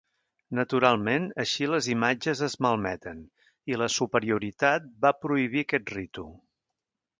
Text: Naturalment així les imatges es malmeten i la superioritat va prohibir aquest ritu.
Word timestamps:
Naturalment 0.59 1.27
així 1.43 1.67
les 1.71 1.89
imatges 1.95 2.41
es 2.47 2.57
malmeten 2.67 3.21
i 3.73 3.79
la 3.83 3.91
superioritat 3.99 4.91
va 5.07 5.15
prohibir 5.27 5.67
aquest 5.67 5.97
ritu. 6.01 6.27